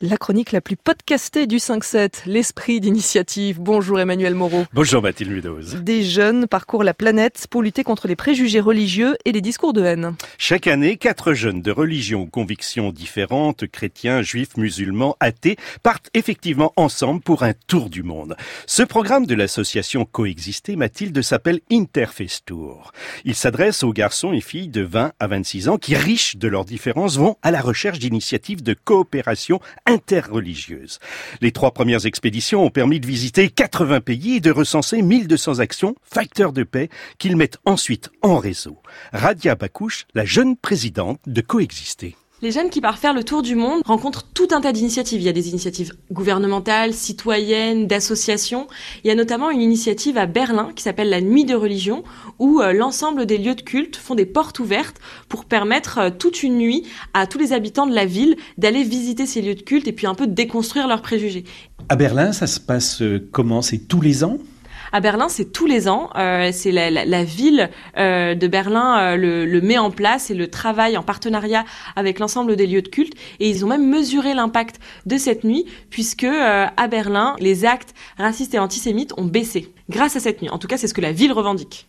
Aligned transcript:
La 0.00 0.16
chronique 0.16 0.52
la 0.52 0.60
plus 0.60 0.76
podcastée 0.76 1.48
du 1.48 1.56
5-7, 1.56 2.20
l'esprit 2.26 2.78
d'initiative. 2.78 3.58
Bonjour 3.58 3.98
Emmanuel 3.98 4.32
Moreau. 4.36 4.64
Bonjour 4.72 5.02
Mathilde 5.02 5.32
Meadows. 5.32 5.80
Des 5.80 6.04
jeunes 6.04 6.46
parcourent 6.46 6.84
la 6.84 6.94
planète 6.94 7.48
pour 7.50 7.62
lutter 7.62 7.82
contre 7.82 8.06
les 8.06 8.14
préjugés 8.14 8.60
religieux 8.60 9.16
et 9.24 9.32
les 9.32 9.40
discours 9.40 9.72
de 9.72 9.82
haine. 9.82 10.14
Chaque 10.38 10.68
année, 10.68 10.98
quatre 10.98 11.32
jeunes 11.32 11.62
de 11.62 11.72
religions 11.72 12.20
ou 12.20 12.26
convictions 12.26 12.92
différentes, 12.92 13.66
chrétiens, 13.66 14.22
juifs, 14.22 14.56
musulmans, 14.56 15.16
athées, 15.18 15.56
partent 15.82 16.10
effectivement 16.14 16.72
ensemble 16.76 17.20
pour 17.20 17.42
un 17.42 17.54
tour 17.66 17.90
du 17.90 18.04
monde. 18.04 18.36
Ce 18.66 18.84
programme 18.84 19.26
de 19.26 19.34
l'association 19.34 20.04
Coexister, 20.04 20.76
Mathilde, 20.76 21.22
s'appelle 21.22 21.58
Interface 21.72 22.44
Tour. 22.44 22.92
Il 23.24 23.34
s'adresse 23.34 23.82
aux 23.82 23.92
garçons 23.92 24.32
et 24.32 24.40
filles 24.40 24.68
de 24.68 24.82
20 24.82 25.10
à 25.18 25.26
26 25.26 25.68
ans 25.68 25.76
qui, 25.76 25.96
riches 25.96 26.36
de 26.36 26.46
leurs 26.46 26.66
différences, 26.66 27.16
vont 27.16 27.36
à 27.42 27.50
la 27.50 27.60
recherche 27.60 27.98
d'initiatives 27.98 28.62
de 28.62 28.74
coopération 28.74 29.58
interreligieuse. 29.88 31.00
Les 31.40 31.50
trois 31.50 31.72
premières 31.72 32.06
expéditions 32.06 32.64
ont 32.64 32.70
permis 32.70 33.00
de 33.00 33.06
visiter 33.06 33.48
80 33.48 34.00
pays 34.00 34.36
et 34.36 34.40
de 34.40 34.50
recenser 34.50 35.02
1200 35.02 35.58
actions, 35.58 35.96
facteurs 36.02 36.52
de 36.52 36.62
paix, 36.62 36.88
qu'ils 37.18 37.36
mettent 37.36 37.58
ensuite 37.64 38.10
en 38.22 38.36
réseau. 38.36 38.78
Radia 39.12 39.54
Bakouche, 39.56 40.06
la 40.14 40.24
jeune 40.24 40.56
présidente 40.56 41.20
de 41.26 41.40
Coexister. 41.40 42.14
Les 42.40 42.52
jeunes 42.52 42.70
qui 42.70 42.80
partent 42.80 43.00
faire 43.00 43.14
le 43.14 43.24
tour 43.24 43.42
du 43.42 43.56
monde 43.56 43.82
rencontrent 43.84 44.22
tout 44.32 44.46
un 44.52 44.60
tas 44.60 44.70
d'initiatives. 44.70 45.20
Il 45.20 45.24
y 45.24 45.28
a 45.28 45.32
des 45.32 45.48
initiatives 45.48 45.94
gouvernementales, 46.12 46.94
citoyennes, 46.94 47.88
d'associations. 47.88 48.68
Il 49.02 49.08
y 49.08 49.10
a 49.10 49.16
notamment 49.16 49.50
une 49.50 49.60
initiative 49.60 50.16
à 50.16 50.26
Berlin 50.26 50.70
qui 50.76 50.84
s'appelle 50.84 51.10
la 51.10 51.20
Nuit 51.20 51.44
de 51.44 51.56
religion, 51.56 52.04
où 52.38 52.60
euh, 52.60 52.72
l'ensemble 52.72 53.26
des 53.26 53.38
lieux 53.38 53.56
de 53.56 53.62
culte 53.62 53.96
font 53.96 54.14
des 54.14 54.24
portes 54.24 54.60
ouvertes 54.60 54.98
pour 55.28 55.46
permettre 55.46 55.98
euh, 55.98 56.10
toute 56.16 56.44
une 56.44 56.58
nuit 56.58 56.86
à 57.12 57.26
tous 57.26 57.38
les 57.38 57.52
habitants 57.52 57.88
de 57.88 57.94
la 57.94 58.06
ville 58.06 58.36
d'aller 58.56 58.84
visiter 58.84 59.26
ces 59.26 59.42
lieux 59.42 59.56
de 59.56 59.62
culte 59.62 59.88
et 59.88 59.92
puis 59.92 60.06
un 60.06 60.14
peu 60.14 60.28
déconstruire 60.28 60.86
leurs 60.86 61.02
préjugés. 61.02 61.42
À 61.88 61.96
Berlin, 61.96 62.32
ça 62.32 62.46
se 62.46 62.60
passe 62.60 63.02
euh, 63.02 63.28
comment? 63.32 63.62
C'est 63.62 63.88
tous 63.88 64.00
les 64.00 64.22
ans? 64.22 64.38
À 64.92 65.00
Berlin, 65.00 65.28
c'est 65.28 65.52
tous 65.52 65.66
les 65.66 65.88
ans. 65.88 66.10
Euh, 66.16 66.50
c'est 66.52 66.72
la, 66.72 67.24
ville 67.24 67.70
euh, 67.96 68.34
de 68.34 68.46
Berlin 68.46 68.98
euh, 68.98 69.16
le, 69.16 69.46
le, 69.46 69.60
met 69.60 69.78
en 69.78 69.90
place 69.90 70.30
et 70.30 70.34
le 70.34 70.48
travaille 70.48 70.96
en 70.96 71.02
partenariat 71.02 71.64
avec 71.96 72.18
l'ensemble 72.18 72.56
des 72.56 72.66
lieux 72.66 72.82
de 72.82 72.88
culte. 72.88 73.14
Et 73.40 73.48
ils 73.50 73.64
ont 73.64 73.68
même 73.68 73.88
mesuré 73.88 74.34
l'impact 74.34 74.80
de 75.06 75.16
cette 75.16 75.44
nuit, 75.44 75.66
puisque 75.90 76.24
à 76.24 76.88
Berlin, 76.88 77.36
les 77.40 77.64
actes 77.64 77.94
racistes 78.16 78.54
et 78.54 78.58
antisémites 78.58 79.12
ont 79.16 79.24
baissé 79.24 79.72
grâce 79.90 80.16
à 80.16 80.20
cette 80.20 80.42
nuit. 80.42 80.50
En 80.50 80.58
tout 80.58 80.68
cas, 80.68 80.76
c'est 80.76 80.88
ce 80.88 80.94
que 80.94 81.00
la 81.00 81.12
ville 81.12 81.32
revendique. 81.32 81.88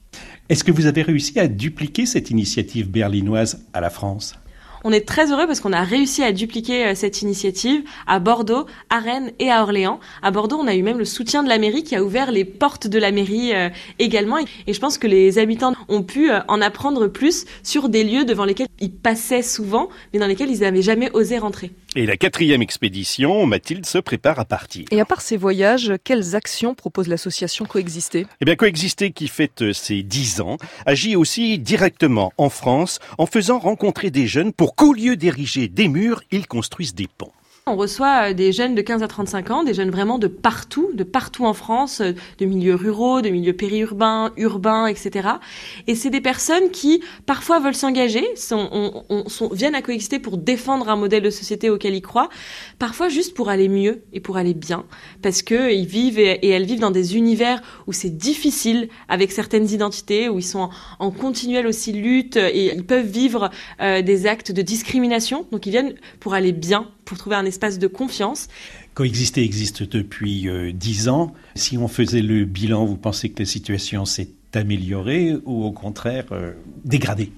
Est-ce 0.50 0.64
que 0.64 0.72
vous 0.72 0.86
avez 0.86 1.02
réussi 1.02 1.40
à 1.40 1.48
dupliquer 1.48 2.06
cette 2.06 2.30
initiative 2.32 2.90
berlinoise 2.90 3.66
à 3.74 3.82
la 3.82 3.90
France? 3.90 4.36
On 4.84 4.92
est 4.92 5.08
très 5.08 5.32
heureux 5.32 5.48
parce 5.48 5.60
qu'on 5.60 5.74
a 5.74 5.84
réussi 5.84 6.24
à 6.24 6.32
dupliquer 6.32 6.88
euh, 6.88 6.96
cette 6.96 7.22
initiative 7.22 7.84
à 8.08 8.20
Bordeaux, 8.20 8.66
à 8.90 9.00
Rennes 9.00 9.32
et 9.40 9.52
à 9.52 9.62
Orléans. 9.62 10.00
À 10.22 10.32
Bordeaux, 10.32 10.58
on 10.58 10.68
a 10.68 10.76
eu 10.76 10.84
même 10.84 10.98
le 10.98 11.06
soutien 11.06 11.44
de 11.44 11.50
la 11.50 11.58
mairie 11.58 11.84
qui 11.84 11.96
a 11.96 12.04
ouvert 12.04 12.32
les 12.32 12.46
portes 12.46 12.88
de 12.88 13.00
la 13.00 13.12
mairie 13.12 13.54
euh, 13.54 13.70
également. 14.00 14.38
Et 14.68 14.74
je 14.74 14.80
pense 14.80 14.98
que 14.98 15.08
les 15.08 15.40
habitants 15.40 15.74
ont 15.88 16.04
pu 16.04 16.32
euh, 16.32 16.40
en 16.48 16.62
apprendre 16.62 17.08
plus 17.08 17.46
sur 17.64 17.90
des 17.90 18.04
lieux 18.04 18.26
devant 18.26 18.46
lesquels 18.46 18.68
ils 18.80 18.92
passaient 18.92 19.44
souvent, 19.44 19.90
mais 20.14 20.20
dans 20.20 20.28
lesquels 20.28 20.50
ils 20.50 20.62
n'avaient 20.62 20.82
jamais 20.82 21.12
osé 21.12 21.38
rentrer. 21.38 21.72
Et 21.96 22.06
la 22.06 22.18
quatrième 22.18 22.62
expédition, 22.62 23.48
Mathilde 23.48 23.86
se 23.88 23.98
prépare 23.98 24.38
à 24.38 24.46
partir. 24.46 24.86
Et 24.92 25.02
à 25.02 25.06
part 25.06 25.22
ces 25.22 25.38
voyages, 25.38 25.94
quelles 26.04 26.36
actions 26.36 26.76
propose 26.76 27.08
l'association 27.08 27.66
Coexister? 27.66 28.28
Eh 28.42 28.46
bien, 28.46 28.56
Coexister, 28.56 29.12
qui 29.12 29.28
fête 29.28 29.74
ses 29.74 30.04
dix 30.04 30.40
ans, 30.40 30.58
agit 30.86 31.16
aussi 31.16 31.58
directement 31.58 32.32
en 32.38 32.50
France 32.50 33.00
en 33.18 33.26
faisant 33.26 33.58
rencontrer 33.58 34.12
des 34.12 34.28
jeunes 34.28 34.54
pour 34.54 34.76
qu'au 34.76 34.94
lieu 34.94 35.16
d'ériger 35.16 35.68
des 35.68 35.88
murs, 35.88 36.22
ils 36.30 36.46
construisent 36.46 36.94
des 36.94 37.08
ponts. 37.08 37.32
On 37.70 37.76
reçoit 37.76 38.30
euh, 38.30 38.34
des 38.34 38.52
jeunes 38.52 38.76
de 38.76 38.82
15 38.82 39.04
à 39.04 39.08
35 39.08 39.52
ans, 39.52 39.64
des 39.64 39.74
jeunes 39.74 39.92
vraiment 39.92 40.18
de 40.18 40.28
partout, 40.28 40.90
de 40.94 41.04
partout 41.04 41.46
en 41.46 41.54
France, 41.54 42.02
euh, 42.02 42.14
de 42.40 42.46
milieux 42.46 42.76
ruraux, 42.76 43.22
de 43.22 43.30
milieux 43.30 43.54
périurbains, 43.54 44.32
urbains, 44.38 44.88
etc. 44.88 45.30
Et 45.88 45.96
c'est 45.96 46.10
des 46.10 46.22
personnes 46.22 46.72
qui 46.72 47.04
parfois 47.26 47.60
veulent 47.60 47.76
s'engager, 47.76 48.26
on, 48.52 49.04
viennent 49.52 49.76
à 49.76 49.82
coexister 49.82 50.20
pour 50.20 50.38
défendre 50.38 50.90
un 50.90 50.96
modèle 50.96 51.24
de 51.24 51.30
société 51.30 51.70
auquel 51.70 51.94
ils 51.94 52.02
croient, 52.02 52.30
parfois 52.80 53.10
juste 53.10 53.36
pour 53.36 53.50
aller 53.50 53.70
mieux 53.70 54.04
et 54.14 54.20
pour 54.20 54.38
aller 54.38 54.54
bien, 54.54 54.86
parce 55.22 55.42
que 55.42 55.72
ils 55.72 55.86
vivent 55.86 56.20
et, 56.20 56.46
et 56.46 56.50
elles 56.50 56.66
vivent 56.66 56.80
dans 56.80 56.92
des 56.92 57.18
univers 57.18 57.62
où 57.88 57.94
c'est 57.94 58.18
difficile 58.18 58.90
avec 59.08 59.32
certaines 59.32 59.70
identités, 59.70 60.30
où 60.30 60.40
ils 60.40 60.44
sont 60.44 60.70
en, 61.00 61.10
en 61.10 61.12
continuelle 61.12 61.68
aussi 61.68 61.94
lutte 61.94 62.38
et 62.38 62.74
ils 62.74 62.86
peuvent 62.86 63.06
vivre 63.06 63.50
euh, 63.82 64.02
des 64.02 64.28
actes 64.28 64.52
de 64.52 64.62
discrimination. 64.62 65.46
Donc 65.52 65.66
ils 65.66 65.72
viennent 65.72 65.96
pour 66.20 66.34
aller 66.34 66.52
bien, 66.52 66.90
pour 67.10 67.18
trouver 67.18 67.36
un 67.36 67.46
espace 67.46 67.80
de 67.80 67.88
confiance. 67.88 68.48
Coexister 68.94 69.44
existe 69.44 69.82
depuis 69.82 70.48
euh, 70.48 70.72
dix 70.72 71.08
euh, 71.08 71.12
ans. 71.12 71.34
Si 71.56 71.76
on 71.78 71.88
faisait 71.88 72.22
le 72.22 72.46
bilan, 72.46 72.86
vous 72.86 72.98
pensez 72.98 73.30
que 73.32 73.42
la 73.42 73.48
situation 73.48 74.06
s'est 74.06 74.30
améliorée 74.54 75.36
ou 75.44 75.64
au 75.66 75.72
contraire 75.72 76.26
euh, 76.32 76.52
dégradée? 76.86 77.32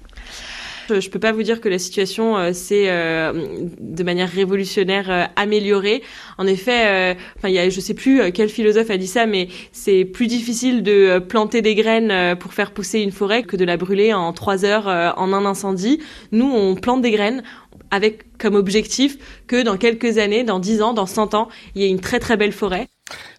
Je 0.88 0.94
ne 1.06 1.10
peux 1.10 1.20
pas 1.20 1.32
vous 1.32 1.42
dire 1.42 1.60
que 1.60 1.68
la 1.68 1.78
situation 1.78 2.36
euh, 2.36 2.52
s'est 2.52 2.86
euh, 2.88 3.68
de 3.80 4.02
manière 4.02 4.28
révolutionnaire 4.28 5.10
euh, 5.10 5.24
améliorée. 5.36 6.02
En 6.38 6.46
effet, 6.46 7.16
enfin, 7.38 7.48
il 7.48 7.54
y 7.54 7.58
a, 7.58 7.70
je 7.70 7.80
sais 7.80 7.94
plus 7.94 8.32
quel 8.32 8.48
philosophe 8.48 8.90
a 8.90 8.96
dit 8.96 9.06
ça, 9.06 9.26
mais 9.26 9.48
c'est 9.70 10.04
plus 10.04 10.26
difficile 10.26 10.82
de 10.82 11.18
planter 11.18 11.62
des 11.62 11.74
graines 11.74 12.36
pour 12.36 12.52
faire 12.52 12.72
pousser 12.72 13.00
une 13.00 13.12
forêt 13.12 13.42
que 13.44 13.56
de 13.56 13.64
la 13.64 13.76
brûler 13.76 14.12
en 14.12 14.32
trois 14.32 14.64
heures 14.64 14.86
en 15.16 15.32
un 15.32 15.44
incendie. 15.44 16.00
Nous, 16.32 16.50
on 16.50 16.74
plante 16.74 17.02
des 17.02 17.12
graines 17.12 17.42
avec 17.92 18.36
comme 18.38 18.56
objectif 18.56 19.18
que 19.46 19.62
dans 19.62 19.76
quelques 19.76 20.18
années, 20.18 20.42
dans 20.42 20.58
dix 20.58 20.82
ans, 20.82 20.94
dans 20.94 21.06
cent 21.06 21.34
ans, 21.34 21.48
il 21.76 21.82
y 21.82 21.84
ait 21.84 21.90
une 21.90 22.00
très 22.00 22.18
très 22.18 22.36
belle 22.36 22.50
forêt. 22.50 22.88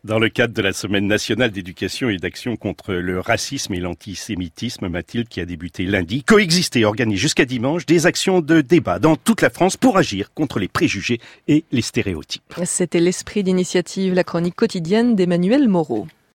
Dans 0.04 0.20
le 0.20 0.30
cadre 0.30 0.54
de 0.54 0.62
la 0.62 0.72
Semaine 0.72 1.08
nationale 1.08 1.50
d'éducation 1.50 2.10
et 2.10 2.18
d'action 2.18 2.56
contre 2.56 2.94
le 2.94 3.20
racisme 3.20 3.74
et 3.74 3.80
l'antisémitisme, 3.80 4.88
Mathilde, 4.88 5.28
qui 5.28 5.42
a 5.42 5.46
débuté 5.46 5.86
lundi, 5.86 6.24
coexister 6.24 6.86
organise 6.86 7.20
jusqu'à 7.20 7.46
dimanche 7.46 7.86
des 7.88 8.06
actions 8.06 8.40
de 8.40 8.62
débat 8.62 9.00
dans 9.00 9.16
toute 9.16 9.42
la 9.42 9.50
France 9.50 9.76
pour 9.76 9.98
agir 9.98 10.32
contre 10.34 10.60
les 10.60 10.68
préjugés 10.68 11.20
et 11.48 11.64
les 11.72 11.82
stéréotypes. 11.82 12.44
C'était 12.66 13.00
l'esprit 13.00 13.44
d'initiative, 13.44 14.14
la 14.14 14.24
chronique 14.24 14.56
quotidienne 14.56 15.16
d'Emmanuel 15.16 15.68
Moreau. 15.68 16.08